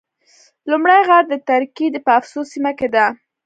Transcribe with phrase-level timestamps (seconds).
[0.69, 3.05] لومړی غار د ترکیې په افسوس سیمه کې ده.